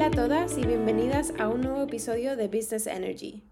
Hola 0.00 0.08
a 0.08 0.10
todas 0.12 0.56
y 0.56 0.64
bienvenidas 0.64 1.34
a 1.38 1.48
un 1.48 1.60
nuevo 1.60 1.82
episodio 1.82 2.34
de 2.34 2.48
Business 2.48 2.86
Energy. 2.86 3.42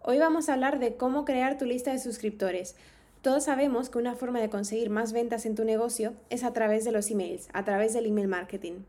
Hoy 0.00 0.18
vamos 0.18 0.48
a 0.48 0.54
hablar 0.54 0.80
de 0.80 0.96
cómo 0.96 1.24
crear 1.24 1.58
tu 1.58 1.64
lista 1.64 1.92
de 1.92 2.00
suscriptores. 2.00 2.74
Todos 3.20 3.44
sabemos 3.44 3.88
que 3.88 3.98
una 3.98 4.16
forma 4.16 4.40
de 4.40 4.50
conseguir 4.50 4.90
más 4.90 5.12
ventas 5.12 5.46
en 5.46 5.54
tu 5.54 5.64
negocio 5.64 6.14
es 6.28 6.42
a 6.42 6.52
través 6.52 6.84
de 6.84 6.90
los 6.90 7.08
emails, 7.12 7.48
a 7.52 7.64
través 7.64 7.92
del 7.92 8.06
email 8.06 8.26
marketing. 8.26 8.80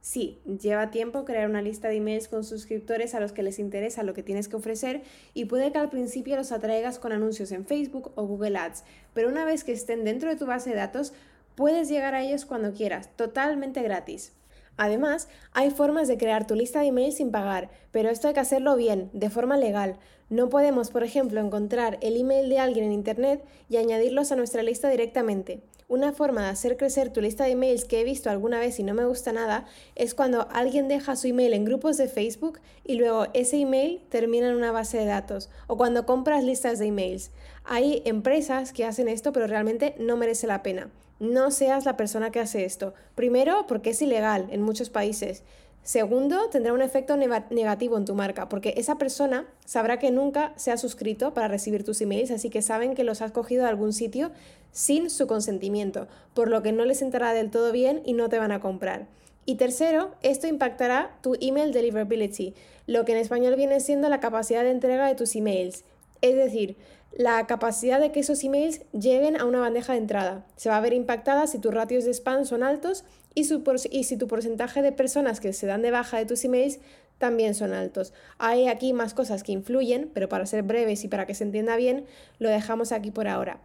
Sí, 0.00 0.40
lleva 0.60 0.90
tiempo 0.90 1.24
crear 1.24 1.48
una 1.48 1.62
lista 1.62 1.86
de 1.86 1.98
emails 1.98 2.26
con 2.26 2.42
suscriptores 2.42 3.14
a 3.14 3.20
los 3.20 3.30
que 3.30 3.44
les 3.44 3.60
interesa 3.60 4.02
lo 4.02 4.12
que 4.12 4.24
tienes 4.24 4.48
que 4.48 4.56
ofrecer 4.56 5.02
y 5.34 5.44
puede 5.44 5.70
que 5.70 5.78
al 5.78 5.90
principio 5.90 6.34
los 6.34 6.50
atraigas 6.50 6.98
con 6.98 7.12
anuncios 7.12 7.52
en 7.52 7.66
Facebook 7.66 8.10
o 8.16 8.26
Google 8.26 8.58
Ads, 8.58 8.82
pero 9.14 9.28
una 9.28 9.44
vez 9.44 9.62
que 9.62 9.70
estén 9.70 10.02
dentro 10.02 10.28
de 10.28 10.34
tu 10.34 10.46
base 10.46 10.70
de 10.70 10.76
datos, 10.76 11.12
puedes 11.54 11.88
llegar 11.88 12.16
a 12.16 12.22
ellos 12.24 12.46
cuando 12.46 12.72
quieras, 12.72 13.10
totalmente 13.14 13.80
gratis. 13.80 14.32
Además, 14.78 15.28
hay 15.52 15.70
formas 15.70 16.06
de 16.08 16.16
crear 16.16 16.46
tu 16.46 16.54
lista 16.54 16.80
de 16.80 16.86
emails 16.86 17.16
sin 17.16 17.32
pagar, 17.32 17.68
pero 17.90 18.08
esto 18.08 18.28
hay 18.28 18.34
que 18.34 18.40
hacerlo 18.40 18.76
bien, 18.76 19.10
de 19.12 19.28
forma 19.28 19.56
legal. 19.56 19.98
No 20.30 20.48
podemos, 20.48 20.90
por 20.90 21.02
ejemplo, 21.02 21.40
encontrar 21.40 21.98
el 22.00 22.16
email 22.16 22.48
de 22.48 22.60
alguien 22.60 22.84
en 22.84 22.92
Internet 22.92 23.44
y 23.68 23.78
añadirlos 23.78 24.30
a 24.30 24.36
nuestra 24.36 24.62
lista 24.62 24.88
directamente. 24.88 25.62
Una 25.88 26.12
forma 26.12 26.42
de 26.42 26.50
hacer 26.50 26.76
crecer 26.76 27.12
tu 27.12 27.20
lista 27.20 27.44
de 27.44 27.52
emails 27.52 27.86
que 27.86 28.00
he 28.00 28.04
visto 28.04 28.30
alguna 28.30 28.60
vez 28.60 28.78
y 28.78 28.84
no 28.84 28.94
me 28.94 29.06
gusta 29.06 29.32
nada 29.32 29.66
es 29.96 30.14
cuando 30.14 30.46
alguien 30.52 30.86
deja 30.86 31.16
su 31.16 31.26
email 31.26 31.54
en 31.54 31.64
grupos 31.64 31.96
de 31.96 32.08
Facebook 32.08 32.60
y 32.84 32.96
luego 32.96 33.26
ese 33.32 33.58
email 33.58 34.02
termina 34.10 34.48
en 34.48 34.54
una 34.54 34.70
base 34.70 34.98
de 34.98 35.06
datos 35.06 35.48
o 35.66 35.76
cuando 35.76 36.06
compras 36.06 36.44
listas 36.44 36.78
de 36.78 36.86
emails. 36.86 37.30
Hay 37.64 38.02
empresas 38.04 38.72
que 38.72 38.84
hacen 38.84 39.08
esto 39.08 39.32
pero 39.32 39.46
realmente 39.46 39.94
no 39.98 40.18
merece 40.18 40.46
la 40.46 40.62
pena. 40.62 40.90
No 41.20 41.50
seas 41.50 41.84
la 41.84 41.96
persona 41.96 42.30
que 42.30 42.40
hace 42.40 42.64
esto. 42.64 42.94
Primero, 43.14 43.66
porque 43.66 43.90
es 43.90 44.02
ilegal 44.02 44.46
en 44.50 44.62
muchos 44.62 44.88
países. 44.90 45.42
Segundo, 45.82 46.48
tendrá 46.50 46.72
un 46.72 46.82
efecto 46.82 47.16
negativo 47.16 47.96
en 47.96 48.04
tu 48.04 48.14
marca, 48.14 48.48
porque 48.48 48.74
esa 48.76 48.98
persona 48.98 49.46
sabrá 49.64 49.98
que 49.98 50.10
nunca 50.10 50.52
se 50.56 50.70
ha 50.70 50.76
suscrito 50.76 51.32
para 51.32 51.48
recibir 51.48 51.82
tus 51.82 52.00
emails, 52.02 52.30
así 52.30 52.50
que 52.50 52.60
saben 52.60 52.94
que 52.94 53.04
los 53.04 53.22
has 53.22 53.32
cogido 53.32 53.62
de 53.62 53.70
algún 53.70 53.92
sitio 53.92 54.30
sin 54.70 55.08
su 55.08 55.26
consentimiento, 55.26 56.06
por 56.34 56.48
lo 56.48 56.62
que 56.62 56.72
no 56.72 56.84
les 56.84 57.00
entrará 57.00 57.32
del 57.32 57.50
todo 57.50 57.72
bien 57.72 58.02
y 58.04 58.12
no 58.12 58.28
te 58.28 58.38
van 58.38 58.52
a 58.52 58.60
comprar. 58.60 59.06
Y 59.46 59.54
tercero, 59.54 60.10
esto 60.22 60.46
impactará 60.46 61.16
tu 61.22 61.36
email 61.40 61.72
deliverability, 61.72 62.54
lo 62.86 63.06
que 63.06 63.12
en 63.12 63.18
español 63.18 63.56
viene 63.56 63.80
siendo 63.80 64.10
la 64.10 64.20
capacidad 64.20 64.64
de 64.64 64.72
entrega 64.72 65.06
de 65.06 65.14
tus 65.14 65.34
emails. 65.36 65.84
Es 66.20 66.36
decir, 66.36 66.76
la 67.12 67.46
capacidad 67.46 68.00
de 68.00 68.12
que 68.12 68.20
esos 68.20 68.44
emails 68.44 68.82
lleguen 68.92 69.40
a 69.40 69.44
una 69.44 69.60
bandeja 69.60 69.92
de 69.92 69.98
entrada. 69.98 70.46
Se 70.56 70.68
va 70.68 70.76
a 70.76 70.80
ver 70.80 70.92
impactada 70.92 71.46
si 71.46 71.58
tus 71.58 71.74
ratios 71.74 72.04
de 72.04 72.12
spam 72.12 72.44
son 72.44 72.62
altos 72.62 73.04
y, 73.34 73.44
si 73.44 74.16
tu 74.16 74.28
porcentaje 74.28 74.82
de 74.82 74.92
personas 74.92 75.40
que 75.40 75.52
se 75.52 75.66
dan 75.66 75.82
de 75.82 75.90
baja 75.90 76.18
de 76.18 76.26
tus 76.26 76.44
emails 76.44 76.80
también 77.18 77.54
son 77.54 77.72
altos. 77.72 78.12
Hay 78.38 78.68
aquí 78.68 78.92
más 78.92 79.14
cosas 79.14 79.42
que 79.42 79.52
influyen, 79.52 80.10
pero 80.14 80.28
para 80.28 80.46
ser 80.46 80.62
breves 80.62 81.04
y 81.04 81.08
para 81.08 81.26
que 81.26 81.34
se 81.34 81.44
entienda 81.44 81.76
bien, 81.76 82.06
lo 82.38 82.48
dejamos 82.48 82.92
aquí 82.92 83.10
por 83.10 83.26
ahora. 83.26 83.60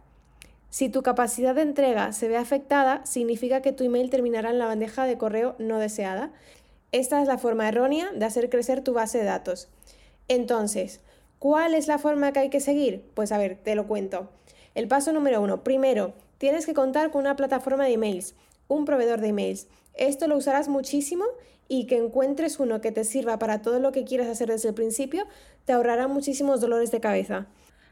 Si 0.70 0.88
tu 0.88 1.02
capacidad 1.02 1.54
de 1.54 1.62
entrega 1.62 2.12
se 2.12 2.28
ve 2.28 2.36
afectada, 2.36 3.06
significa 3.06 3.62
que 3.62 3.72
tu 3.72 3.84
email 3.84 4.10
terminará 4.10 4.50
en 4.50 4.58
la 4.58 4.66
bandeja 4.66 5.06
de 5.06 5.16
correo 5.16 5.54
no 5.60 5.78
deseada. 5.78 6.32
Esta 6.90 7.22
es 7.22 7.28
la 7.28 7.38
forma 7.38 7.68
errónea 7.68 8.10
de 8.12 8.24
hacer 8.24 8.50
crecer 8.50 8.80
tu 8.82 8.92
base 8.92 9.18
de 9.18 9.24
datos. 9.24 9.68
Entonces, 10.26 11.00
¿Cuál 11.38 11.74
es 11.74 11.88
la 11.88 11.98
forma 11.98 12.32
que 12.32 12.40
hay 12.40 12.50
que 12.50 12.60
seguir? 12.60 13.04
Pues 13.14 13.32
a 13.32 13.38
ver, 13.38 13.58
te 13.62 13.74
lo 13.74 13.86
cuento. 13.86 14.30
El 14.74 14.88
paso 14.88 15.12
número 15.12 15.40
uno. 15.40 15.62
Primero, 15.62 16.14
tienes 16.38 16.66
que 16.66 16.74
contar 16.74 17.10
con 17.10 17.20
una 17.20 17.36
plataforma 17.36 17.84
de 17.84 17.92
emails, 17.92 18.34
un 18.68 18.84
proveedor 18.84 19.20
de 19.20 19.28
emails. 19.28 19.68
Esto 19.94 20.26
lo 20.26 20.36
usarás 20.36 20.68
muchísimo 20.68 21.24
y 21.68 21.86
que 21.86 21.96
encuentres 21.96 22.58
uno 22.58 22.80
que 22.80 22.92
te 22.92 23.04
sirva 23.04 23.38
para 23.38 23.62
todo 23.62 23.78
lo 23.78 23.92
que 23.92 24.04
quieras 24.04 24.28
hacer 24.28 24.48
desde 24.48 24.68
el 24.68 24.74
principio, 24.74 25.26
te 25.64 25.72
ahorrará 25.72 26.08
muchísimos 26.08 26.60
dolores 26.60 26.90
de 26.90 27.00
cabeza. 27.00 27.46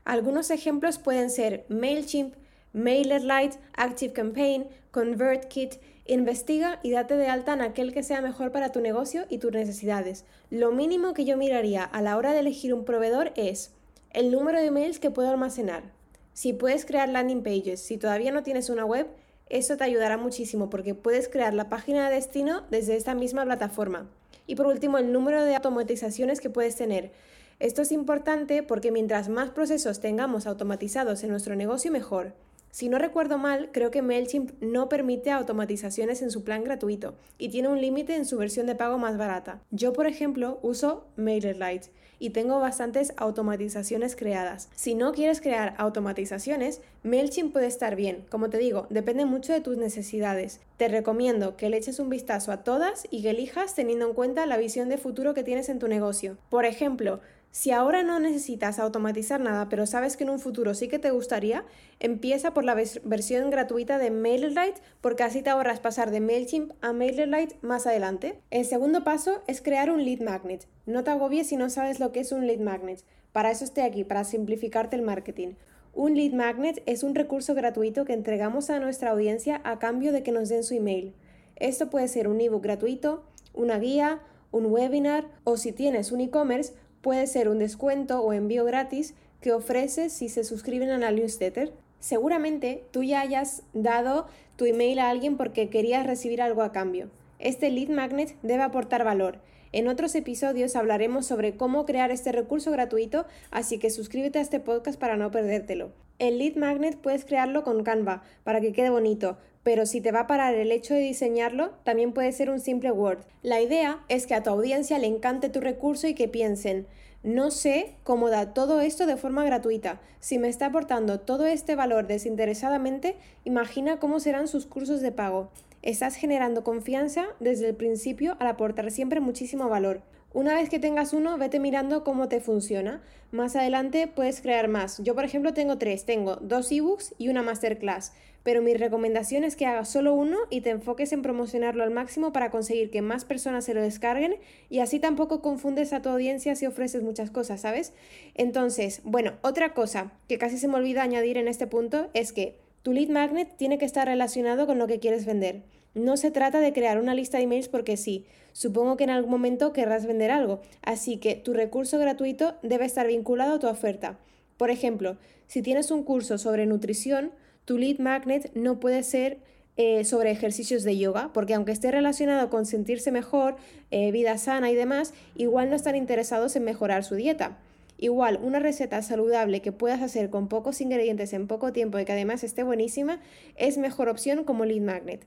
Algunos 0.04 0.50
ejemplos 0.50 0.98
pueden 0.98 1.30
ser 1.30 1.64
MailChimp, 1.68 2.34
MailerLite, 2.72 3.58
ActiveCampaign, 3.74 4.66
ConvertKit, 4.90 5.74
Investiga 6.06 6.80
y 6.82 6.90
date 6.90 7.16
de 7.16 7.28
alta 7.28 7.52
en 7.52 7.60
aquel 7.60 7.92
que 7.92 8.02
sea 8.02 8.20
mejor 8.20 8.50
para 8.50 8.72
tu 8.72 8.80
negocio 8.80 9.24
y 9.28 9.38
tus 9.38 9.52
necesidades. 9.52 10.24
Lo 10.50 10.72
mínimo 10.72 11.14
que 11.14 11.24
yo 11.24 11.36
miraría 11.36 11.84
a 11.84 12.02
la 12.02 12.16
hora 12.16 12.32
de 12.32 12.40
elegir 12.40 12.74
un 12.74 12.84
proveedor 12.84 13.32
es 13.36 13.70
el 14.10 14.32
número 14.32 14.58
de 14.58 14.66
emails 14.66 14.98
que 14.98 15.10
puedo 15.10 15.30
almacenar. 15.30 15.84
Si 16.32 16.52
puedes 16.52 16.84
crear 16.84 17.08
landing 17.08 17.42
pages, 17.42 17.80
si 17.80 17.98
todavía 17.98 18.32
no 18.32 18.42
tienes 18.42 18.68
una 18.68 18.84
web, 18.84 19.06
eso 19.48 19.76
te 19.76 19.84
ayudará 19.84 20.16
muchísimo 20.16 20.70
porque 20.70 20.94
puedes 20.94 21.28
crear 21.28 21.54
la 21.54 21.68
página 21.68 22.08
de 22.08 22.16
destino 22.16 22.62
desde 22.70 22.96
esta 22.96 23.14
misma 23.14 23.44
plataforma. 23.44 24.08
Y 24.46 24.56
por 24.56 24.66
último, 24.66 24.98
el 24.98 25.12
número 25.12 25.44
de 25.44 25.54
automatizaciones 25.54 26.40
que 26.40 26.50
puedes 26.50 26.74
tener. 26.74 27.12
Esto 27.60 27.82
es 27.82 27.92
importante 27.92 28.64
porque 28.64 28.90
mientras 28.90 29.28
más 29.28 29.50
procesos 29.50 30.00
tengamos 30.00 30.46
automatizados 30.46 31.22
en 31.22 31.30
nuestro 31.30 31.54
negocio, 31.54 31.92
mejor. 31.92 32.32
Si 32.74 32.88
no 32.88 32.96
recuerdo 32.96 33.36
mal, 33.36 33.68
creo 33.70 33.90
que 33.90 34.00
MailChimp 34.00 34.52
no 34.62 34.88
permite 34.88 35.30
automatizaciones 35.30 36.22
en 36.22 36.30
su 36.30 36.42
plan 36.42 36.64
gratuito 36.64 37.14
y 37.36 37.50
tiene 37.50 37.68
un 37.68 37.82
límite 37.82 38.16
en 38.16 38.24
su 38.24 38.38
versión 38.38 38.64
de 38.64 38.74
pago 38.74 38.96
más 38.96 39.18
barata. 39.18 39.60
Yo, 39.70 39.92
por 39.92 40.06
ejemplo, 40.06 40.58
uso 40.62 41.04
MailerLite 41.16 41.90
y 42.18 42.30
tengo 42.30 42.60
bastantes 42.60 43.12
automatizaciones 43.18 44.16
creadas. 44.16 44.70
Si 44.74 44.94
no 44.94 45.12
quieres 45.12 45.42
crear 45.42 45.74
automatizaciones, 45.76 46.80
MailChimp 47.02 47.52
puede 47.52 47.66
estar 47.66 47.94
bien. 47.94 48.24
Como 48.30 48.48
te 48.48 48.56
digo, 48.56 48.86
depende 48.88 49.26
mucho 49.26 49.52
de 49.52 49.60
tus 49.60 49.76
necesidades. 49.76 50.60
Te 50.78 50.88
recomiendo 50.88 51.58
que 51.58 51.68
le 51.68 51.76
eches 51.76 51.98
un 51.98 52.08
vistazo 52.08 52.52
a 52.52 52.64
todas 52.64 53.06
y 53.10 53.20
que 53.20 53.30
elijas 53.30 53.74
teniendo 53.74 54.08
en 54.08 54.14
cuenta 54.14 54.46
la 54.46 54.56
visión 54.56 54.88
de 54.88 54.96
futuro 54.96 55.34
que 55.34 55.44
tienes 55.44 55.68
en 55.68 55.78
tu 55.78 55.88
negocio. 55.88 56.38
Por 56.48 56.64
ejemplo, 56.64 57.20
si 57.52 57.70
ahora 57.70 58.02
no 58.02 58.18
necesitas 58.18 58.78
automatizar 58.78 59.38
nada, 59.38 59.68
pero 59.68 59.84
sabes 59.84 60.16
que 60.16 60.24
en 60.24 60.30
un 60.30 60.40
futuro 60.40 60.72
sí 60.72 60.88
que 60.88 60.98
te 60.98 61.10
gustaría, 61.10 61.66
empieza 62.00 62.54
por 62.54 62.64
la 62.64 62.74
versión 62.74 63.50
gratuita 63.50 63.98
de 63.98 64.10
MailerLite 64.10 64.80
porque 65.02 65.22
así 65.22 65.42
te 65.42 65.50
ahorras 65.50 65.78
pasar 65.78 66.10
de 66.10 66.20
MailChimp 66.20 66.72
a 66.80 66.94
MailerLite 66.94 67.58
más 67.60 67.86
adelante. 67.86 68.40
El 68.50 68.64
segundo 68.64 69.04
paso 69.04 69.42
es 69.46 69.60
crear 69.60 69.90
un 69.90 70.02
lead 70.02 70.20
magnet. 70.20 70.66
No 70.86 71.04
te 71.04 71.10
agobies 71.10 71.48
si 71.48 71.56
no 71.56 71.68
sabes 71.68 72.00
lo 72.00 72.10
que 72.10 72.20
es 72.20 72.32
un 72.32 72.46
lead 72.46 72.60
magnet. 72.60 73.04
Para 73.32 73.50
eso 73.50 73.64
estoy 73.64 73.84
aquí, 73.84 74.02
para 74.02 74.24
simplificarte 74.24 74.96
el 74.96 75.02
marketing. 75.02 75.54
Un 75.92 76.16
lead 76.16 76.32
magnet 76.32 76.82
es 76.86 77.02
un 77.02 77.14
recurso 77.14 77.54
gratuito 77.54 78.06
que 78.06 78.14
entregamos 78.14 78.70
a 78.70 78.78
nuestra 78.78 79.10
audiencia 79.10 79.60
a 79.64 79.78
cambio 79.78 80.12
de 80.12 80.22
que 80.22 80.32
nos 80.32 80.48
den 80.48 80.64
su 80.64 80.72
email. 80.72 81.14
Esto 81.56 81.90
puede 81.90 82.08
ser 82.08 82.28
un 82.28 82.40
ebook 82.40 82.62
gratuito, 82.62 83.24
una 83.52 83.78
guía, 83.78 84.22
un 84.52 84.66
webinar 84.66 85.26
o 85.44 85.58
si 85.58 85.72
tienes 85.72 86.12
un 86.12 86.20
e-commerce, 86.20 86.72
puede 87.02 87.26
ser 87.26 87.48
un 87.48 87.58
descuento 87.58 88.22
o 88.22 88.32
envío 88.32 88.64
gratis 88.64 89.14
que 89.40 89.52
ofreces 89.52 90.12
si 90.12 90.28
se 90.28 90.44
suscriben 90.44 90.90
a 90.90 90.98
la 90.98 91.10
newsletter. 91.10 91.72
Seguramente 92.00 92.84
tú 92.90 93.02
ya 93.02 93.20
hayas 93.20 93.64
dado 93.74 94.26
tu 94.56 94.64
email 94.64 94.98
a 95.00 95.10
alguien 95.10 95.36
porque 95.36 95.68
querías 95.68 96.06
recibir 96.06 96.40
algo 96.40 96.62
a 96.62 96.72
cambio. 96.72 97.10
Este 97.38 97.70
lead 97.70 97.88
magnet 97.88 98.36
debe 98.42 98.62
aportar 98.62 99.04
valor. 99.04 99.38
En 99.72 99.88
otros 99.88 100.14
episodios 100.14 100.76
hablaremos 100.76 101.26
sobre 101.26 101.56
cómo 101.56 101.86
crear 101.86 102.10
este 102.10 102.30
recurso 102.30 102.70
gratuito, 102.70 103.26
así 103.50 103.78
que 103.78 103.90
suscríbete 103.90 104.38
a 104.38 104.42
este 104.42 104.60
podcast 104.60 104.98
para 104.98 105.16
no 105.16 105.30
perdértelo. 105.30 105.90
El 106.18 106.38
lead 106.38 106.56
magnet 106.56 106.98
puedes 106.98 107.24
crearlo 107.24 107.64
con 107.64 107.82
Canva 107.82 108.22
para 108.44 108.60
que 108.60 108.72
quede 108.72 108.90
bonito, 108.90 109.38
pero 109.62 109.86
si 109.86 110.00
te 110.00 110.12
va 110.12 110.20
a 110.20 110.26
parar 110.26 110.54
el 110.54 110.72
hecho 110.72 110.94
de 110.94 111.00
diseñarlo, 111.00 111.70
también 111.84 112.12
puede 112.12 112.32
ser 112.32 112.50
un 112.50 112.60
simple 112.60 112.90
Word. 112.90 113.24
La 113.42 113.60
idea 113.60 114.04
es 114.08 114.26
que 114.26 114.34
a 114.34 114.42
tu 114.42 114.50
audiencia 114.50 114.98
le 114.98 115.06
encante 115.06 115.48
tu 115.48 115.60
recurso 115.60 116.08
y 116.08 116.14
que 116.14 116.28
piensen, 116.28 116.86
no 117.22 117.52
sé 117.52 117.94
cómo 118.02 118.30
da 118.30 118.52
todo 118.52 118.80
esto 118.80 119.06
de 119.06 119.16
forma 119.16 119.44
gratuita. 119.44 120.00
Si 120.18 120.38
me 120.38 120.48
está 120.48 120.66
aportando 120.66 121.20
todo 121.20 121.46
este 121.46 121.76
valor 121.76 122.08
desinteresadamente, 122.08 123.14
imagina 123.44 124.00
cómo 124.00 124.18
serán 124.18 124.48
sus 124.48 124.66
cursos 124.66 125.00
de 125.00 125.12
pago. 125.12 125.50
Estás 125.82 126.16
generando 126.16 126.64
confianza 126.64 127.26
desde 127.38 127.68
el 127.68 127.76
principio 127.76 128.36
al 128.40 128.48
aportar 128.48 128.90
siempre 128.90 129.20
muchísimo 129.20 129.68
valor. 129.68 130.02
Una 130.34 130.54
vez 130.54 130.70
que 130.70 130.78
tengas 130.78 131.12
uno, 131.12 131.36
vete 131.36 131.60
mirando 131.60 132.04
cómo 132.04 132.28
te 132.28 132.40
funciona. 132.40 133.02
Más 133.32 133.54
adelante 133.54 134.06
puedes 134.06 134.40
crear 134.40 134.66
más. 134.66 134.98
Yo, 135.02 135.14
por 135.14 135.24
ejemplo, 135.24 135.52
tengo 135.52 135.76
tres. 135.76 136.06
Tengo 136.06 136.36
dos 136.36 136.72
ebooks 136.72 137.14
y 137.18 137.28
una 137.28 137.42
masterclass. 137.42 138.12
Pero 138.42 138.62
mi 138.62 138.72
recomendación 138.72 139.44
es 139.44 139.56
que 139.56 139.66
hagas 139.66 139.90
solo 139.90 140.14
uno 140.14 140.38
y 140.48 140.62
te 140.62 140.70
enfoques 140.70 141.12
en 141.12 141.20
promocionarlo 141.20 141.84
al 141.84 141.90
máximo 141.90 142.32
para 142.32 142.50
conseguir 142.50 142.90
que 142.90 143.02
más 143.02 143.26
personas 143.26 143.66
se 143.66 143.74
lo 143.74 143.82
descarguen 143.82 144.36
y 144.68 144.80
así 144.80 144.98
tampoco 144.98 145.42
confundes 145.42 145.92
a 145.92 146.02
tu 146.02 146.08
audiencia 146.08 146.56
si 146.56 146.66
ofreces 146.66 147.02
muchas 147.02 147.30
cosas, 147.30 147.60
¿sabes? 147.60 147.92
Entonces, 148.34 149.02
bueno, 149.04 149.34
otra 149.42 149.74
cosa 149.74 150.12
que 150.28 150.38
casi 150.38 150.58
se 150.58 150.66
me 150.66 150.76
olvida 150.76 151.02
añadir 151.02 151.36
en 151.36 151.46
este 151.46 151.68
punto 151.68 152.08
es 152.14 152.32
que 152.32 152.56
tu 152.82 152.92
lead 152.92 153.10
magnet 153.10 153.56
tiene 153.56 153.78
que 153.78 153.84
estar 153.84 154.08
relacionado 154.08 154.66
con 154.66 154.78
lo 154.78 154.88
que 154.88 154.98
quieres 154.98 155.24
vender. 155.24 155.62
No 155.94 156.16
se 156.16 156.30
trata 156.30 156.60
de 156.60 156.72
crear 156.72 156.98
una 156.98 157.14
lista 157.14 157.38
de 157.38 157.44
emails 157.44 157.68
porque 157.68 157.96
sí. 157.96 158.24
Supongo 158.52 158.96
que 158.96 159.04
en 159.04 159.10
algún 159.10 159.30
momento 159.30 159.72
querrás 159.72 160.06
vender 160.06 160.30
algo, 160.30 160.60
así 160.82 161.16
que 161.16 161.36
tu 161.36 161.52
recurso 161.54 161.98
gratuito 161.98 162.54
debe 162.62 162.84
estar 162.84 163.06
vinculado 163.06 163.54
a 163.54 163.58
tu 163.58 163.66
oferta. 163.66 164.18
Por 164.56 164.70
ejemplo, 164.70 165.16
si 165.46 165.62
tienes 165.62 165.90
un 165.90 166.02
curso 166.02 166.38
sobre 166.38 166.66
nutrición, 166.66 167.32
tu 167.64 167.78
lead 167.78 167.98
magnet 167.98 168.50
no 168.54 168.80
puede 168.80 169.02
ser 169.02 169.38
eh, 169.76 170.04
sobre 170.04 170.30
ejercicios 170.30 170.82
de 170.82 170.98
yoga, 170.98 171.30
porque 171.32 171.54
aunque 171.54 171.72
esté 171.72 171.90
relacionado 171.90 172.50
con 172.50 172.66
sentirse 172.66 173.10
mejor, 173.10 173.56
eh, 173.90 174.12
vida 174.12 174.36
sana 174.36 174.70
y 174.70 174.74
demás, 174.74 175.14
igual 175.34 175.70
no 175.70 175.76
están 175.76 175.96
interesados 175.96 176.56
en 176.56 176.64
mejorar 176.64 177.04
su 177.04 177.14
dieta. 177.14 177.58
Igual, 177.96 178.38
una 178.42 178.58
receta 178.58 179.00
saludable 179.00 179.62
que 179.62 179.72
puedas 179.72 180.02
hacer 180.02 180.28
con 180.28 180.48
pocos 180.48 180.80
ingredientes 180.80 181.32
en 181.32 181.46
poco 181.46 181.72
tiempo 181.72 181.98
y 181.98 182.04
que 182.04 182.12
además 182.12 182.44
esté 182.44 182.64
buenísima 182.64 183.20
es 183.56 183.78
mejor 183.78 184.08
opción 184.08 184.44
como 184.44 184.64
lead 184.64 184.82
magnet. 184.82 185.24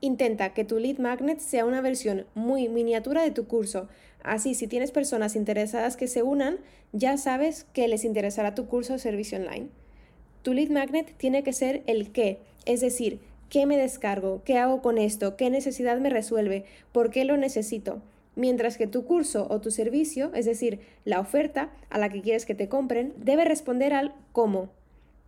Intenta 0.00 0.54
que 0.54 0.64
tu 0.64 0.78
lead 0.78 0.98
magnet 0.98 1.40
sea 1.40 1.64
una 1.64 1.80
versión 1.80 2.26
muy 2.34 2.68
miniatura 2.68 3.22
de 3.22 3.32
tu 3.32 3.46
curso. 3.46 3.88
Así, 4.22 4.54
si 4.54 4.68
tienes 4.68 4.92
personas 4.92 5.34
interesadas 5.34 5.96
que 5.96 6.06
se 6.06 6.22
unan, 6.22 6.58
ya 6.92 7.16
sabes 7.16 7.66
que 7.72 7.88
les 7.88 8.04
interesará 8.04 8.54
tu 8.54 8.66
curso 8.66 8.94
o 8.94 8.98
servicio 8.98 9.38
online. 9.38 9.68
Tu 10.42 10.54
lead 10.54 10.70
magnet 10.70 11.14
tiene 11.16 11.42
que 11.42 11.52
ser 11.52 11.82
el 11.86 12.12
qué, 12.12 12.38
es 12.64 12.80
decir, 12.80 13.18
qué 13.48 13.66
me 13.66 13.76
descargo, 13.76 14.42
qué 14.44 14.56
hago 14.56 14.82
con 14.82 14.98
esto, 14.98 15.36
qué 15.36 15.50
necesidad 15.50 15.98
me 15.98 16.10
resuelve, 16.10 16.64
por 16.92 17.10
qué 17.10 17.24
lo 17.24 17.36
necesito. 17.36 18.00
Mientras 18.36 18.78
que 18.78 18.86
tu 18.86 19.04
curso 19.04 19.48
o 19.50 19.60
tu 19.60 19.72
servicio, 19.72 20.30
es 20.32 20.44
decir, 20.44 20.78
la 21.04 21.18
oferta 21.18 21.70
a 21.90 21.98
la 21.98 22.08
que 22.08 22.22
quieres 22.22 22.46
que 22.46 22.54
te 22.54 22.68
compren, 22.68 23.14
debe 23.16 23.44
responder 23.44 23.92
al 23.92 24.14
cómo. 24.30 24.70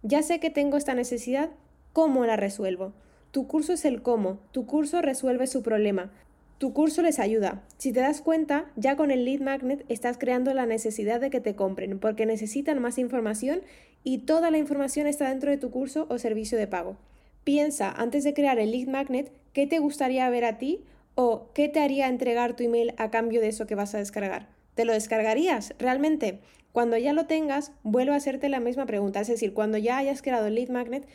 Ya 0.02 0.22
sé 0.22 0.38
que 0.38 0.50
tengo 0.50 0.76
esta 0.76 0.94
necesidad, 0.94 1.50
¿cómo 1.92 2.24
la 2.24 2.36
resuelvo? 2.36 2.92
Tu 3.30 3.46
curso 3.46 3.72
es 3.72 3.84
el 3.84 4.02
cómo, 4.02 4.40
tu 4.50 4.66
curso 4.66 5.02
resuelve 5.02 5.46
su 5.46 5.62
problema, 5.62 6.10
tu 6.58 6.72
curso 6.72 7.00
les 7.00 7.18
ayuda. 7.18 7.62
Si 7.78 7.92
te 7.92 8.00
das 8.00 8.20
cuenta, 8.20 8.70
ya 8.76 8.96
con 8.96 9.10
el 9.10 9.24
lead 9.24 9.40
magnet 9.40 9.84
estás 9.88 10.18
creando 10.18 10.52
la 10.52 10.66
necesidad 10.66 11.20
de 11.20 11.30
que 11.30 11.40
te 11.40 11.54
compren, 11.54 11.98
porque 11.98 12.26
necesitan 12.26 12.82
más 12.82 12.98
información 12.98 13.62
y 14.04 14.18
toda 14.18 14.50
la 14.50 14.58
información 14.58 15.06
está 15.06 15.28
dentro 15.28 15.50
de 15.50 15.58
tu 15.58 15.70
curso 15.70 16.06
o 16.10 16.18
servicio 16.18 16.58
de 16.58 16.66
pago. 16.66 16.96
Piensa 17.44 17.90
antes 17.90 18.24
de 18.24 18.34
crear 18.34 18.58
el 18.58 18.72
lead 18.72 18.88
magnet 18.88 19.32
qué 19.52 19.66
te 19.66 19.78
gustaría 19.78 20.28
ver 20.28 20.44
a 20.44 20.58
ti 20.58 20.84
o 21.14 21.50
qué 21.54 21.68
te 21.68 21.80
haría 21.80 22.08
entregar 22.08 22.56
tu 22.56 22.64
email 22.64 22.94
a 22.98 23.10
cambio 23.10 23.40
de 23.40 23.48
eso 23.48 23.66
que 23.66 23.74
vas 23.74 23.94
a 23.94 23.98
descargar. 23.98 24.48
¿Te 24.74 24.84
lo 24.84 24.92
descargarías 24.92 25.72
realmente? 25.78 26.40
Cuando 26.72 26.98
ya 26.98 27.12
lo 27.12 27.26
tengas, 27.26 27.72
vuelvo 27.84 28.12
a 28.12 28.16
hacerte 28.16 28.48
la 28.48 28.60
misma 28.60 28.86
pregunta, 28.86 29.20
es 29.20 29.28
decir, 29.28 29.54
cuando 29.54 29.78
ya 29.78 29.98
hayas 29.98 30.20
creado 30.20 30.46
el 30.46 30.56
lead 30.56 30.68
magnet, 30.68 31.06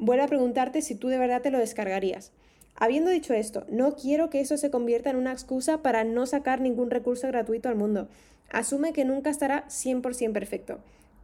vuelvo 0.00 0.24
a 0.24 0.28
preguntarte 0.28 0.82
si 0.82 0.96
tú 0.96 1.08
de 1.08 1.18
verdad 1.18 1.42
te 1.42 1.50
lo 1.50 1.58
descargarías. 1.58 2.32
Habiendo 2.74 3.10
dicho 3.10 3.34
esto, 3.34 3.66
no 3.68 3.94
quiero 3.94 4.30
que 4.30 4.40
eso 4.40 4.56
se 4.56 4.70
convierta 4.70 5.10
en 5.10 5.16
una 5.16 5.32
excusa 5.32 5.82
para 5.82 6.02
no 6.02 6.26
sacar 6.26 6.60
ningún 6.60 6.90
recurso 6.90 7.28
gratuito 7.28 7.68
al 7.68 7.76
mundo. 7.76 8.08
Asume 8.50 8.92
que 8.92 9.04
nunca 9.04 9.30
estará 9.30 9.66
100% 9.68 10.32
perfecto. 10.32 10.78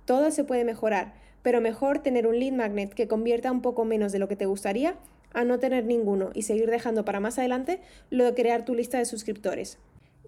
Todo 0.04 0.30
se 0.30 0.44
puede 0.44 0.64
mejorar, 0.64 1.14
pero 1.42 1.60
mejor 1.60 2.00
tener 2.00 2.26
un 2.26 2.38
lead 2.38 2.52
magnet 2.52 2.92
que 2.92 3.08
convierta 3.08 3.50
un 3.50 3.62
poco 3.62 3.84
menos 3.84 4.12
de 4.12 4.18
lo 4.18 4.28
que 4.28 4.36
te 4.36 4.46
gustaría 4.46 4.96
a 5.32 5.44
no 5.44 5.58
tener 5.58 5.84
ninguno 5.84 6.30
y 6.34 6.42
seguir 6.42 6.70
dejando 6.70 7.04
para 7.04 7.20
más 7.20 7.38
adelante 7.38 7.80
lo 8.10 8.24
de 8.24 8.34
crear 8.34 8.64
tu 8.64 8.74
lista 8.74 8.98
de 8.98 9.06
suscriptores. 9.06 9.78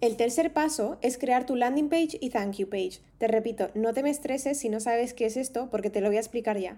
El 0.01 0.15
tercer 0.15 0.53
paso 0.53 0.97
es 1.01 1.17
crear 1.17 1.45
tu 1.45 1.55
landing 1.55 1.89
page 1.89 2.17
y 2.21 2.29
thank 2.29 2.53
you 2.53 2.69
page. 2.69 3.01
Te 3.17 3.27
repito, 3.27 3.69
no 3.75 3.93
te 3.93 4.01
me 4.01 4.09
estreses 4.09 4.57
si 4.57 4.69
no 4.69 4.79
sabes 4.79 5.13
qué 5.13 5.25
es 5.25 5.35
esto 5.35 5.67
porque 5.69 5.89
te 5.89 5.99
lo 5.99 6.07
voy 6.07 6.15
a 6.15 6.21
explicar 6.21 6.57
ya. 6.57 6.77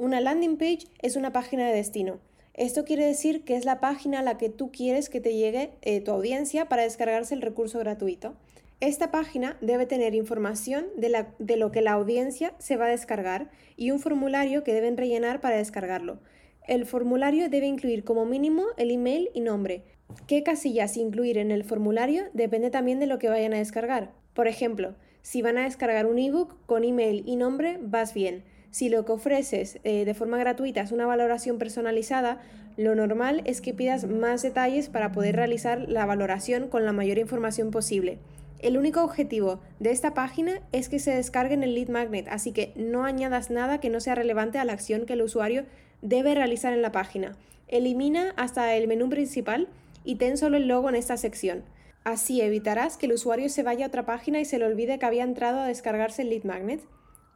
Una 0.00 0.22
landing 0.22 0.56
page 0.56 0.86
es 1.02 1.16
una 1.16 1.30
página 1.30 1.68
de 1.68 1.74
destino. 1.74 2.20
Esto 2.54 2.86
quiere 2.86 3.04
decir 3.04 3.44
que 3.44 3.54
es 3.54 3.66
la 3.66 3.80
página 3.80 4.20
a 4.20 4.22
la 4.22 4.38
que 4.38 4.48
tú 4.48 4.72
quieres 4.72 5.10
que 5.10 5.20
te 5.20 5.34
llegue 5.34 5.72
eh, 5.82 6.00
tu 6.00 6.10
audiencia 6.10 6.70
para 6.70 6.84
descargarse 6.84 7.34
el 7.34 7.42
recurso 7.42 7.78
gratuito. 7.80 8.32
Esta 8.80 9.10
página 9.10 9.58
debe 9.60 9.84
tener 9.84 10.14
información 10.14 10.86
de, 10.96 11.26
de 11.38 11.56
lo 11.58 11.70
que 11.70 11.82
la 11.82 11.92
audiencia 11.92 12.54
se 12.56 12.78
va 12.78 12.86
a 12.86 12.88
descargar 12.88 13.50
y 13.76 13.90
un 13.90 14.00
formulario 14.00 14.64
que 14.64 14.72
deben 14.72 14.96
rellenar 14.96 15.42
para 15.42 15.58
descargarlo. 15.58 16.18
El 16.66 16.86
formulario 16.86 17.50
debe 17.50 17.66
incluir 17.66 18.02
como 18.02 18.24
mínimo 18.24 18.64
el 18.78 18.90
email 18.90 19.28
y 19.34 19.40
nombre. 19.40 19.82
¿Qué 20.26 20.42
casillas 20.42 20.96
incluir 20.96 21.36
en 21.36 21.50
el 21.50 21.62
formulario? 21.62 22.24
Depende 22.32 22.70
también 22.70 23.00
de 23.00 23.06
lo 23.06 23.18
que 23.18 23.28
vayan 23.28 23.52
a 23.52 23.58
descargar. 23.58 24.12
Por 24.32 24.48
ejemplo, 24.48 24.94
si 25.20 25.42
van 25.42 25.58
a 25.58 25.64
descargar 25.64 26.06
un 26.06 26.18
ebook 26.18 26.56
con 26.64 26.84
email 26.84 27.22
y 27.26 27.36
nombre, 27.36 27.76
vas 27.82 28.14
bien. 28.14 28.44
Si 28.70 28.88
lo 28.88 29.04
que 29.04 29.12
ofreces 29.12 29.80
eh, 29.82 30.04
de 30.04 30.14
forma 30.14 30.38
gratuita 30.38 30.80
es 30.80 30.92
una 30.92 31.06
valoración 31.06 31.58
personalizada, 31.58 32.40
lo 32.76 32.94
normal 32.94 33.42
es 33.44 33.60
que 33.60 33.74
pidas 33.74 34.06
más 34.06 34.42
detalles 34.42 34.88
para 34.88 35.12
poder 35.12 35.36
realizar 35.36 35.88
la 35.88 36.06
valoración 36.06 36.68
con 36.68 36.84
la 36.84 36.92
mayor 36.92 37.18
información 37.18 37.70
posible. 37.70 38.18
El 38.60 38.76
único 38.76 39.02
objetivo 39.02 39.60
de 39.80 39.90
esta 39.90 40.14
página 40.14 40.60
es 40.72 40.88
que 40.88 40.98
se 40.98 41.14
descargue 41.14 41.54
en 41.54 41.62
el 41.62 41.74
lead 41.74 41.88
magnet, 41.88 42.28
así 42.28 42.52
que 42.52 42.72
no 42.76 43.04
añadas 43.04 43.50
nada 43.50 43.80
que 43.80 43.90
no 43.90 44.00
sea 44.00 44.14
relevante 44.14 44.58
a 44.58 44.64
la 44.64 44.74
acción 44.74 45.06
que 45.06 45.14
el 45.14 45.22
usuario 45.22 45.64
debe 46.02 46.34
realizar 46.34 46.72
en 46.72 46.82
la 46.82 46.92
página. 46.92 47.36
Elimina 47.68 48.34
hasta 48.36 48.74
el 48.74 48.86
menú 48.86 49.08
principal 49.08 49.68
y 50.04 50.16
ten 50.16 50.36
solo 50.36 50.58
el 50.58 50.68
logo 50.68 50.88
en 50.88 50.94
esta 50.94 51.16
sección. 51.16 51.64
Así 52.04 52.40
evitarás 52.40 52.96
que 52.96 53.06
el 53.06 53.12
usuario 53.12 53.48
se 53.48 53.62
vaya 53.62 53.86
a 53.86 53.88
otra 53.88 54.06
página 54.06 54.40
y 54.40 54.44
se 54.44 54.58
le 54.58 54.66
olvide 54.66 54.98
que 54.98 55.06
había 55.06 55.24
entrado 55.24 55.60
a 55.60 55.66
descargarse 55.66 56.22
el 56.22 56.30
lead 56.30 56.44
magnet. 56.44 56.80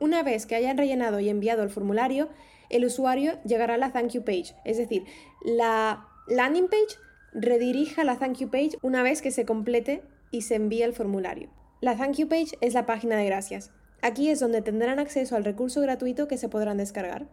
Una 0.01 0.23
vez 0.23 0.47
que 0.47 0.55
hayan 0.55 0.77
rellenado 0.77 1.21
y 1.21 1.29
enviado 1.29 1.63
el 1.63 1.71
formulario, 1.71 2.29
el 2.71 2.85
usuario 2.85 3.41
llegará 3.45 3.75
a 3.75 3.79
la 3.79 3.93
thank 3.93 4.11
you 4.11 4.25
page, 4.25 4.55
es 4.65 4.79
decir, 4.79 5.05
la 5.45 6.07
landing 6.27 6.69
page 6.69 6.99
redirige 7.33 8.01
a 8.01 8.05
la 8.05 8.17
thank 8.17 8.39
you 8.39 8.51
page 8.51 8.79
una 8.83 9.03
vez 9.03 9.23
que 9.23 9.31
se 9.31 9.45
complete 9.45 10.03
y 10.31 10.43
se 10.43 10.57
envíe 10.57 10.83
el 10.83 10.95
formulario. 10.95 11.51
La 11.81 11.97
thank 11.97 12.15
you 12.15 12.29
page 12.29 12.57
es 12.61 12.75
la 12.75 12.87
página 12.87 13.17
de 13.17 13.27
gracias. 13.27 13.71
Aquí 14.03 14.31
es 14.31 14.41
donde 14.41 14.63
tendrán 14.63 14.99
acceso 14.99 15.37
al 15.37 15.45
recurso 15.45 15.81
gratuito 15.81 16.29
que 16.29 16.39
se 16.39 16.49
podrán 16.49 16.79
descargar. 16.79 17.27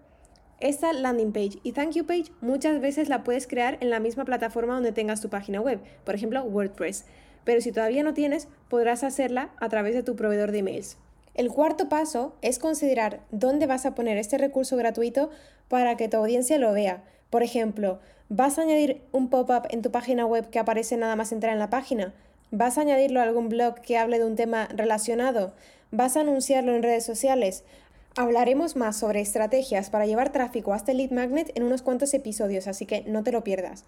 Esta 0.59 0.93
landing 0.93 1.31
page 1.31 1.59
y 1.63 1.71
thank 1.71 1.93
you 1.93 2.05
page 2.05 2.31
muchas 2.41 2.79
veces 2.79 3.09
la 3.09 3.23
puedes 3.23 3.47
crear 3.47 3.77
en 3.81 3.89
la 3.89 3.99
misma 3.99 4.25
plataforma 4.25 4.75
donde 4.75 4.91
tengas 4.91 5.21
tu 5.21 5.29
página 5.29 5.59
web, 5.59 5.79
por 6.05 6.15
ejemplo 6.15 6.43
WordPress. 6.43 7.05
Pero 7.43 7.61
si 7.61 7.71
todavía 7.71 8.03
no 8.03 8.13
tienes, 8.13 8.47
podrás 8.69 9.03
hacerla 9.03 9.51
a 9.59 9.69
través 9.69 9.95
de 9.95 10.03
tu 10.03 10.15
proveedor 10.15 10.51
de 10.51 10.59
emails. 10.59 10.97
El 11.33 11.49
cuarto 11.49 11.87
paso 11.87 12.35
es 12.41 12.59
considerar 12.59 13.21
dónde 13.31 13.65
vas 13.65 13.85
a 13.85 13.95
poner 13.95 14.17
este 14.17 14.37
recurso 14.37 14.75
gratuito 14.75 15.29
para 15.69 15.95
que 15.95 16.09
tu 16.09 16.17
audiencia 16.17 16.57
lo 16.57 16.73
vea. 16.73 17.03
Por 17.29 17.41
ejemplo, 17.41 17.99
¿vas 18.27 18.59
a 18.59 18.63
añadir 18.63 19.01
un 19.13 19.29
pop-up 19.29 19.67
en 19.69 19.81
tu 19.81 19.91
página 19.91 20.25
web 20.25 20.49
que 20.49 20.59
aparece 20.59 20.97
nada 20.97 21.15
más 21.15 21.31
entrar 21.31 21.53
en 21.53 21.59
la 21.59 21.69
página? 21.69 22.13
¿Vas 22.51 22.77
a 22.77 22.81
añadirlo 22.81 23.21
a 23.21 23.23
algún 23.23 23.47
blog 23.47 23.75
que 23.75 23.97
hable 23.97 24.19
de 24.19 24.25
un 24.25 24.35
tema 24.35 24.67
relacionado? 24.75 25.53
¿Vas 25.91 26.17
a 26.17 26.21
anunciarlo 26.21 26.75
en 26.75 26.83
redes 26.83 27.05
sociales? 27.05 27.63
Hablaremos 28.17 28.75
más 28.75 28.97
sobre 28.97 29.21
estrategias 29.21 29.89
para 29.89 30.05
llevar 30.05 30.33
tráfico 30.33 30.73
hasta 30.73 30.91
el 30.91 30.97
lead 30.97 31.11
magnet 31.11 31.49
en 31.55 31.63
unos 31.63 31.81
cuantos 31.81 32.13
episodios, 32.13 32.67
así 32.67 32.85
que 32.85 33.03
no 33.07 33.23
te 33.23 33.31
lo 33.31 33.41
pierdas. 33.45 33.85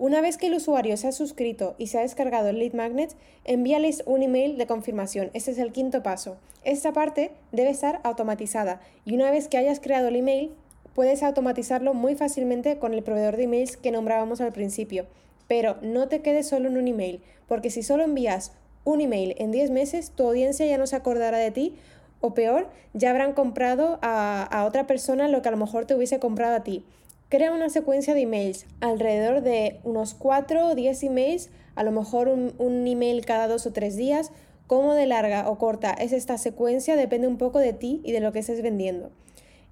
Una 0.00 0.22
vez 0.22 0.38
que 0.38 0.46
el 0.46 0.54
usuario 0.54 0.96
se 0.96 1.08
ha 1.08 1.12
suscrito 1.12 1.74
y 1.76 1.88
se 1.88 1.98
ha 1.98 2.00
descargado 2.00 2.48
el 2.48 2.58
lead 2.58 2.72
magnet, 2.72 3.14
envíales 3.44 4.02
un 4.06 4.22
email 4.22 4.56
de 4.56 4.66
confirmación. 4.66 5.30
Este 5.34 5.50
es 5.50 5.58
el 5.58 5.72
quinto 5.72 6.02
paso. 6.02 6.38
Esta 6.64 6.94
parte 6.94 7.32
debe 7.52 7.68
estar 7.68 8.00
automatizada 8.02 8.80
y 9.04 9.14
una 9.14 9.30
vez 9.30 9.46
que 9.46 9.58
hayas 9.58 9.78
creado 9.78 10.08
el 10.08 10.16
email, 10.16 10.52
puedes 10.94 11.22
automatizarlo 11.22 11.92
muy 11.92 12.14
fácilmente 12.14 12.78
con 12.78 12.94
el 12.94 13.02
proveedor 13.02 13.36
de 13.36 13.42
emails 13.42 13.76
que 13.76 13.90
nombrábamos 13.90 14.40
al 14.40 14.54
principio. 14.54 15.04
Pero 15.48 15.76
no 15.82 16.08
te 16.08 16.22
quedes 16.22 16.48
solo 16.48 16.70
en 16.70 16.78
un 16.78 16.88
email, 16.88 17.20
porque 17.46 17.68
si 17.68 17.82
solo 17.82 18.02
envías 18.02 18.52
un 18.84 19.02
email 19.02 19.34
en 19.36 19.52
10 19.52 19.70
meses, 19.70 20.12
tu 20.12 20.26
audiencia 20.26 20.64
ya 20.64 20.78
no 20.78 20.86
se 20.86 20.96
acordará 20.96 21.36
de 21.36 21.50
ti 21.50 21.76
o 22.22 22.32
peor, 22.32 22.70
ya 22.94 23.10
habrán 23.10 23.34
comprado 23.34 23.98
a, 24.00 24.44
a 24.44 24.64
otra 24.64 24.86
persona 24.86 25.28
lo 25.28 25.42
que 25.42 25.48
a 25.48 25.52
lo 25.52 25.58
mejor 25.58 25.84
te 25.84 25.94
hubiese 25.94 26.18
comprado 26.18 26.56
a 26.56 26.64
ti. 26.64 26.86
Crea 27.30 27.52
una 27.52 27.70
secuencia 27.70 28.12
de 28.12 28.22
emails, 28.22 28.66
alrededor 28.80 29.42
de 29.42 29.78
unos 29.84 30.14
4 30.14 30.66
o 30.66 30.74
10 30.74 31.04
emails, 31.04 31.48
a 31.76 31.84
lo 31.84 31.92
mejor 31.92 32.26
un, 32.26 32.86
email 32.88 33.24
cada 33.24 33.46
dos 33.46 33.66
o 33.66 33.72
tres 33.72 33.94
días. 33.94 34.32
Cómo 34.66 34.94
de 34.94 35.06
larga 35.06 35.48
o 35.48 35.56
corta 35.56 35.92
es 35.92 36.10
esta 36.12 36.38
secuencia 36.38 36.96
depende 36.96 37.28
un 37.28 37.38
poco 37.38 37.60
de 37.60 37.72
ti 37.72 38.00
y 38.02 38.10
de 38.10 38.18
lo 38.18 38.32
que 38.32 38.40
estés 38.40 38.62
vendiendo. 38.62 39.12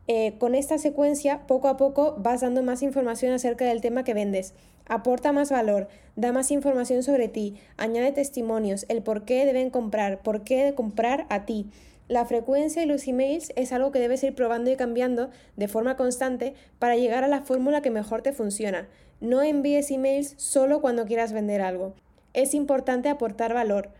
Eh, 0.07 0.35
con 0.39 0.55
esta 0.55 0.79
secuencia, 0.79 1.49
poco 1.49 1.67
a 1.67 1.77
poco 1.77 2.15
vas 2.21 2.43
dando 2.43 2.63
más 2.63 2.81
información 2.83 3.33
acerca 3.33 3.65
del 3.65 3.81
tema 3.81 4.05
que 4.05 4.15
vendes. 4.15 4.55
Aporta 4.87 5.33
más 5.33 5.51
valor, 5.51 5.89
da 6.15 6.31
más 6.31 6.53
información 6.53 7.03
sobre 7.03 7.27
ti, 7.27 7.57
añade 7.77 8.13
testimonios, 8.13 8.87
el 8.89 9.03
por 9.03 9.25
qué 9.25 9.45
deben 9.47 9.71
comprar, 9.71 10.23
por 10.23 10.45
qué 10.45 10.75
comprar 10.77 11.27
a 11.29 11.45
ti. 11.45 11.67
La 12.09 12.25
frecuencia 12.25 12.81
de 12.81 12.87
los 12.87 13.07
emails 13.07 13.53
es 13.55 13.71
algo 13.71 13.93
que 13.93 13.99
debes 13.99 14.25
ir 14.25 14.35
probando 14.35 14.71
y 14.71 14.77
cambiando 14.77 15.29
de 15.57 15.69
forma 15.69 15.99
constante 15.99 16.55
para 16.79 16.97
llegar 16.97 17.23
a 17.23 17.29
la 17.29 17.43
fórmula 17.43 17.83
que 17.83 17.91
mejor 17.91 18.23
te 18.23 18.33
funciona. 18.33 18.89
No 19.21 19.43
envíes 19.43 19.91
emails 19.91 20.33
solo 20.39 20.81
cuando 20.81 21.05
quieras 21.05 21.35
vender 21.35 21.61
algo. 21.61 21.95
Es 22.33 22.55
importante 22.55 23.11
aportar 23.11 23.53
valor. 23.53 23.91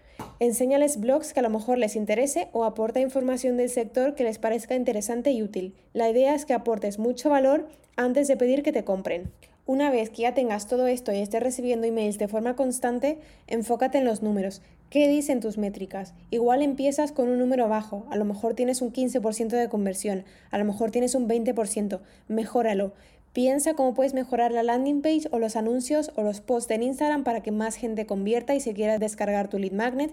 Enséñales 0.41 0.99
blogs 1.01 1.35
que 1.35 1.41
a 1.41 1.43
lo 1.43 1.51
mejor 1.51 1.77
les 1.77 1.97
interese 1.97 2.49
o 2.53 2.65
aporta 2.65 3.01
información 3.01 3.59
del 3.59 3.69
sector 3.69 4.15
que 4.15 4.25
les 4.25 4.39
parezca 4.39 4.75
interesante 4.75 5.31
y 5.31 5.43
útil. 5.43 5.75
La 5.93 6.09
idea 6.09 6.35
es 6.35 6.47
que 6.47 6.55
aportes 6.55 6.99
mucho 6.99 7.29
valor 7.29 7.69
antes 7.97 8.27
de 8.27 8.39
pedir 8.39 8.63
que 8.63 8.73
te 8.73 8.85
compren. 8.85 9.31
Una 9.69 9.91
vez 9.91 10.09
que 10.09 10.23
ya 10.23 10.33
tengas 10.33 10.67
todo 10.67 10.87
esto 10.87 11.13
y 11.13 11.19
estés 11.19 11.43
recibiendo 11.43 11.87
emails 11.87 12.17
de 12.17 12.27
forma 12.27 12.57
constante, 12.57 13.19
enfócate 13.49 13.99
en 13.99 14.07
los 14.07 14.23
números. 14.23 14.63
¿Qué 14.89 15.09
dicen 15.09 15.41
tus 15.41 15.59
métricas? 15.59 16.15
Igual 16.31 16.63
empiezas 16.63 17.13
con 17.13 17.29
un 17.29 17.39
número 17.39 17.69
bajo, 17.69 18.07
a 18.11 18.17
lo 18.17 18.25
mejor 18.25 18.55
tienes 18.55 18.81
un 18.81 18.95
15% 18.95 19.49
de 19.49 19.69
conversión, 19.69 20.25
a 20.51 20.57
lo 20.57 20.65
mejor 20.65 20.91
tienes 20.91 21.15
un 21.15 21.29
20%, 21.29 22.01
mejóralo. 22.29 22.95
Piensa 23.35 23.75
cómo 23.75 23.93
puedes 23.93 24.15
mejorar 24.15 24.53
la 24.53 24.63
landing 24.63 25.03
page 25.03 25.29
o 25.33 25.39
los 25.39 25.55
anuncios 25.55 26.13
o 26.17 26.23
los 26.23 26.41
posts 26.41 26.71
en 26.71 26.85
Instagram 26.85 27.23
para 27.23 27.43
que 27.43 27.51
más 27.51 27.77
gente 27.77 28.07
convierta 28.07 28.55
y 28.55 28.61
se 28.61 28.73
quiera 28.73 28.99
descargar 28.99 29.49
tu 29.49 29.59
lead 29.59 29.73
magnet. 29.73 30.13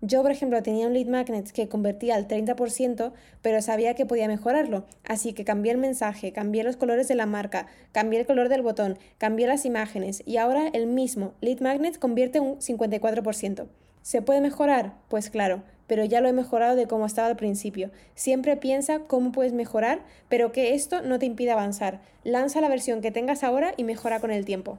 Yo, 0.00 0.22
por 0.22 0.30
ejemplo, 0.30 0.62
tenía 0.62 0.86
un 0.86 0.94
lead 0.94 1.08
magnet 1.08 1.50
que 1.50 1.68
convertía 1.68 2.14
al 2.14 2.28
30%, 2.28 3.12
pero 3.42 3.60
sabía 3.62 3.94
que 3.94 4.06
podía 4.06 4.28
mejorarlo. 4.28 4.84
Así 5.02 5.32
que 5.32 5.44
cambié 5.44 5.72
el 5.72 5.78
mensaje, 5.78 6.32
cambié 6.32 6.62
los 6.62 6.76
colores 6.76 7.08
de 7.08 7.16
la 7.16 7.26
marca, 7.26 7.66
cambié 7.90 8.20
el 8.20 8.26
color 8.26 8.48
del 8.48 8.62
botón, 8.62 8.96
cambié 9.18 9.48
las 9.48 9.64
imágenes 9.64 10.22
y 10.24 10.36
ahora 10.36 10.68
el 10.68 10.86
mismo 10.86 11.32
lead 11.40 11.58
magnet 11.60 11.98
convierte 11.98 12.38
un 12.38 12.58
54%. 12.58 13.66
¿Se 14.02 14.22
puede 14.22 14.40
mejorar? 14.40 14.94
Pues 15.08 15.30
claro, 15.30 15.64
pero 15.88 16.04
ya 16.04 16.20
lo 16.20 16.28
he 16.28 16.32
mejorado 16.32 16.76
de 16.76 16.86
como 16.86 17.04
estaba 17.04 17.26
al 17.26 17.36
principio. 17.36 17.90
Siempre 18.14 18.56
piensa 18.56 19.00
cómo 19.00 19.32
puedes 19.32 19.52
mejorar, 19.52 20.02
pero 20.28 20.52
que 20.52 20.74
esto 20.74 21.02
no 21.02 21.18
te 21.18 21.26
impida 21.26 21.54
avanzar. 21.54 22.00
Lanza 22.22 22.60
la 22.60 22.68
versión 22.68 23.00
que 23.00 23.10
tengas 23.10 23.42
ahora 23.42 23.74
y 23.76 23.82
mejora 23.82 24.20
con 24.20 24.30
el 24.30 24.44
tiempo. 24.44 24.78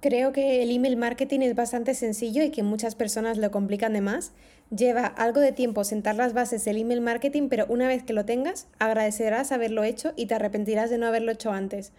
Creo 0.00 0.32
que 0.32 0.62
el 0.62 0.70
email 0.70 0.96
marketing 0.96 1.40
es 1.40 1.54
bastante 1.54 1.92
sencillo 1.92 2.42
y 2.42 2.50
que 2.50 2.62
muchas 2.62 2.94
personas 2.94 3.36
lo 3.36 3.50
complican 3.50 3.92
de 3.92 4.00
más. 4.00 4.32
Lleva 4.74 5.04
algo 5.04 5.40
de 5.40 5.52
tiempo 5.52 5.84
sentar 5.84 6.16
las 6.16 6.32
bases 6.32 6.64
del 6.64 6.78
email 6.78 7.02
marketing, 7.02 7.50
pero 7.50 7.66
una 7.68 7.86
vez 7.86 8.02
que 8.02 8.14
lo 8.14 8.24
tengas, 8.24 8.66
agradecerás 8.78 9.52
haberlo 9.52 9.84
hecho 9.84 10.14
y 10.16 10.24
te 10.24 10.34
arrepentirás 10.34 10.88
de 10.88 10.96
no 10.96 11.06
haberlo 11.06 11.32
hecho 11.32 11.52
antes. 11.52 11.92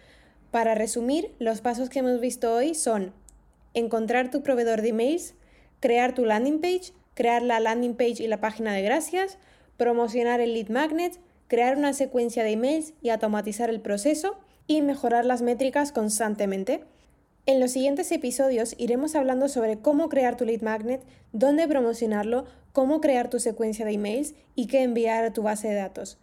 Para 0.50 0.74
resumir, 0.74 1.30
los 1.38 1.60
pasos 1.60 1.90
que 1.90 2.00
hemos 2.00 2.20
visto 2.20 2.52
hoy 2.52 2.74
son 2.74 3.12
encontrar 3.72 4.32
tu 4.32 4.42
proveedor 4.42 4.82
de 4.82 4.88
emails, 4.88 5.34
crear 5.78 6.12
tu 6.12 6.24
landing 6.24 6.60
page, 6.60 6.92
crear 7.14 7.40
la 7.40 7.60
landing 7.60 7.94
page 7.94 8.20
y 8.20 8.26
la 8.26 8.40
página 8.40 8.72
de 8.72 8.82
gracias, 8.82 9.38
promocionar 9.76 10.40
el 10.40 10.54
lead 10.54 10.70
magnet, 10.70 11.20
crear 11.46 11.76
una 11.76 11.92
secuencia 11.92 12.42
de 12.42 12.50
emails 12.50 12.94
y 13.00 13.10
automatizar 13.10 13.70
el 13.70 13.80
proceso 13.80 14.38
y 14.66 14.82
mejorar 14.82 15.24
las 15.24 15.40
métricas 15.40 15.92
constantemente. 15.92 16.82
En 17.44 17.58
los 17.58 17.72
siguientes 17.72 18.12
episodios 18.12 18.76
iremos 18.78 19.16
hablando 19.16 19.48
sobre 19.48 19.78
cómo 19.78 20.08
crear 20.08 20.36
tu 20.36 20.44
lead 20.44 20.62
magnet, 20.62 21.02
dónde 21.32 21.66
promocionarlo, 21.66 22.44
cómo 22.72 23.00
crear 23.00 23.30
tu 23.30 23.40
secuencia 23.40 23.84
de 23.84 23.94
emails 23.94 24.34
y 24.54 24.68
qué 24.68 24.84
enviar 24.84 25.24
a 25.24 25.32
tu 25.32 25.42
base 25.42 25.66
de 25.66 25.74
datos. 25.74 26.18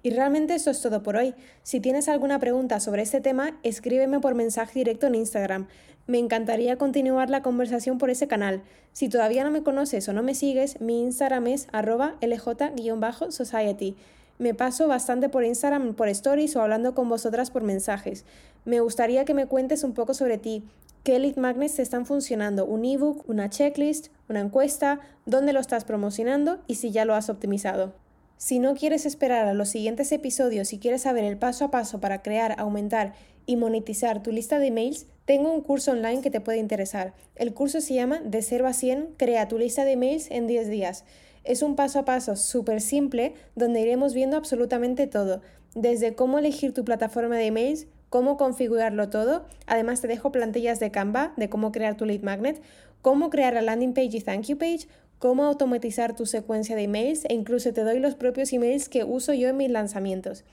Y 0.00 0.10
realmente 0.10 0.54
eso 0.54 0.70
es 0.70 0.80
todo 0.80 1.02
por 1.02 1.16
hoy. 1.16 1.34
Si 1.64 1.80
tienes 1.80 2.08
alguna 2.08 2.38
pregunta 2.38 2.78
sobre 2.78 3.02
este 3.02 3.20
tema, 3.20 3.58
escríbeme 3.64 4.20
por 4.20 4.36
mensaje 4.36 4.78
directo 4.78 5.08
en 5.08 5.16
Instagram. 5.16 5.66
Me 6.06 6.18
encantaría 6.18 6.76
continuar 6.76 7.30
la 7.30 7.42
conversación 7.42 7.98
por 7.98 8.08
ese 8.08 8.28
canal. 8.28 8.62
Si 8.92 9.08
todavía 9.08 9.42
no 9.42 9.50
me 9.50 9.64
conoces 9.64 10.08
o 10.08 10.12
no 10.12 10.22
me 10.22 10.36
sigues, 10.36 10.80
mi 10.80 11.02
Instagram 11.02 11.48
es 11.48 11.66
arroba 11.72 12.14
lj-society. 12.20 13.96
Me 14.40 14.54
paso 14.54 14.88
bastante 14.88 15.28
por 15.28 15.44
Instagram 15.44 15.92
por 15.92 16.08
stories 16.08 16.56
o 16.56 16.62
hablando 16.62 16.94
con 16.94 17.10
vosotras 17.10 17.50
por 17.50 17.62
mensajes. 17.62 18.24
Me 18.64 18.80
gustaría 18.80 19.24
que 19.24 19.34
me 19.34 19.46
cuentes 19.46 19.84
un 19.84 19.94
poco 19.94 20.14
sobre 20.14 20.38
ti. 20.38 20.64
¿Qué 21.02 21.18
lead 21.18 21.36
magnets 21.36 21.76
te 21.76 21.82
están 21.82 22.04
funcionando? 22.04 22.66
¿Un 22.66 22.84
ebook, 22.84 23.28
una 23.28 23.48
checklist, 23.48 24.08
una 24.28 24.40
encuesta? 24.40 25.00
¿Dónde 25.24 25.54
lo 25.54 25.60
estás 25.60 25.84
promocionando? 25.84 26.58
Y 26.66 26.74
si 26.74 26.90
ya 26.90 27.06
lo 27.06 27.14
has 27.14 27.30
optimizado. 27.30 27.94
Si 28.36 28.58
no 28.58 28.74
quieres 28.74 29.06
esperar 29.06 29.46
a 29.46 29.54
los 29.54 29.68
siguientes 29.68 30.12
episodios 30.12 30.72
y 30.72 30.78
quieres 30.78 31.02
saber 31.02 31.24
el 31.24 31.38
paso 31.38 31.66
a 31.66 31.70
paso 31.70 32.00
para 32.00 32.22
crear, 32.22 32.54
aumentar 32.58 33.14
y 33.46 33.56
monetizar 33.56 34.22
tu 34.22 34.32
lista 34.32 34.58
de 34.58 34.68
emails, 34.68 35.06
tengo 35.24 35.52
un 35.52 35.60
curso 35.60 35.92
online 35.92 36.22
que 36.22 36.30
te 36.30 36.40
puede 36.40 36.58
interesar. 36.58 37.14
El 37.36 37.54
curso 37.54 37.80
se 37.80 37.94
llama 37.94 38.20
De 38.24 38.42
0 38.42 38.66
a 38.66 38.72
100, 38.72 39.14
crea 39.16 39.48
tu 39.48 39.58
lista 39.58 39.84
de 39.84 39.92
emails 39.92 40.30
en 40.30 40.46
10 40.46 40.68
días. 40.68 41.04
Es 41.44 41.62
un 41.62 41.76
paso 41.76 41.98
a 41.98 42.04
paso 42.04 42.36
súper 42.36 42.80
simple 42.80 43.34
donde 43.56 43.80
iremos 43.80 44.14
viendo 44.14 44.36
absolutamente 44.36 45.06
todo, 45.06 45.40
desde 45.74 46.14
cómo 46.14 46.38
elegir 46.38 46.74
tu 46.74 46.84
plataforma 46.84 47.36
de 47.36 47.46
emails, 47.46 47.86
cómo 48.10 48.36
configurarlo 48.36 49.08
todo. 49.08 49.46
Además 49.66 50.02
te 50.02 50.08
dejo 50.08 50.30
plantillas 50.30 50.78
de 50.80 50.90
Canva 50.90 51.32
de 51.36 51.48
cómo 51.48 51.72
crear 51.72 51.96
tu 51.96 52.04
lead 52.04 52.20
magnet, 52.20 52.60
cómo 53.00 53.30
crear 53.30 53.54
la 53.54 53.62
landing 53.62 53.94
page 53.94 54.18
y 54.18 54.20
thank 54.20 54.42
you 54.42 54.58
page, 54.58 54.86
cómo 55.18 55.44
automatizar 55.44 56.14
tu 56.14 56.26
secuencia 56.26 56.76
de 56.76 56.82
emails 56.82 57.24
e 57.24 57.34
incluso 57.34 57.72
te 57.72 57.82
doy 57.82 58.00
los 58.00 58.16
propios 58.16 58.52
emails 58.52 58.88
que 58.88 59.04
uso 59.04 59.32
yo 59.32 59.48
en 59.48 59.56
mis 59.56 59.70
lanzamientos. 59.70 60.44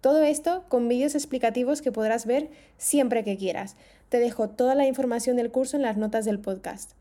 Todo 0.00 0.22
esto 0.22 0.64
con 0.68 0.86
vídeos 0.88 1.14
explicativos 1.14 1.80
que 1.80 1.92
podrás 1.92 2.26
ver 2.26 2.50
siempre 2.76 3.24
que 3.24 3.38
quieras. 3.38 3.76
Te 4.10 4.18
dejo 4.18 4.50
toda 4.50 4.74
la 4.74 4.86
información 4.86 5.36
del 5.36 5.50
curso 5.50 5.76
en 5.76 5.82
las 5.82 5.96
notas 5.96 6.26
del 6.26 6.40
podcast. 6.40 6.92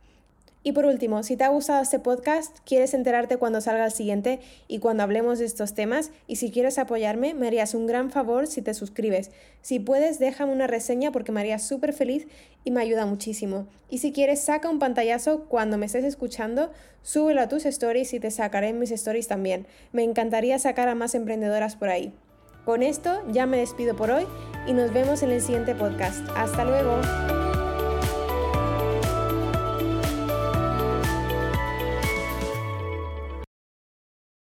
Y 0.63 0.71
por 0.71 0.85
último, 0.85 1.23
si 1.23 1.35
te 1.35 1.43
ha 1.43 1.49
gustado 1.49 1.83
este 1.83 1.99
podcast, 1.99 2.57
quieres 2.65 2.93
enterarte 2.93 3.37
cuando 3.37 3.59
salga 3.59 3.85
el 3.85 3.91
siguiente 3.91 4.39
y 4.69 4.79
cuando 4.79 5.03
hablemos 5.03 5.39
de 5.39 5.45
estos 5.45 5.73
temas, 5.73 6.11
y 6.25 6.37
si 6.37 6.51
quieres 6.51 6.79
apoyarme, 6.79 7.33
me 7.33 7.47
harías 7.47 7.73
un 7.73 7.85
gran 7.85 8.09
favor 8.09 8.47
si 8.47 8.61
te 8.61 8.73
suscribes. 8.73 9.31
Si 9.61 9.79
puedes, 9.79 10.19
déjame 10.19 10.53
una 10.53 10.67
reseña 10.67 11.11
porque 11.11 11.33
me 11.33 11.41
haría 11.41 11.59
súper 11.59 11.91
feliz 11.91 12.27
y 12.63 12.71
me 12.71 12.81
ayuda 12.81 13.05
muchísimo. 13.05 13.67
Y 13.89 13.97
si 13.97 14.13
quieres, 14.13 14.41
saca 14.41 14.69
un 14.69 14.79
pantallazo 14.79 15.45
cuando 15.49 15.77
me 15.77 15.85
estés 15.85 16.05
escuchando, 16.05 16.71
súbelo 17.01 17.41
a 17.41 17.49
tus 17.49 17.65
stories 17.65 18.13
y 18.13 18.21
te 18.21 18.31
sacaré 18.31 18.71
mis 18.71 18.91
stories 18.91 19.27
también. 19.27 19.67
Me 19.91 20.03
encantaría 20.03 20.57
sacar 20.59 20.87
a 20.87 20.95
más 20.95 21.13
emprendedoras 21.13 21.75
por 21.75 21.89
ahí. 21.89 22.13
Con 22.63 22.81
esto 22.81 23.21
ya 23.29 23.45
me 23.45 23.57
despido 23.57 23.97
por 23.97 24.09
hoy 24.11 24.25
y 24.65 24.71
nos 24.71 24.93
vemos 24.93 25.21
en 25.23 25.31
el 25.31 25.41
siguiente 25.41 25.75
podcast. 25.75 26.25
Hasta 26.37 26.63
luego. 26.63 27.42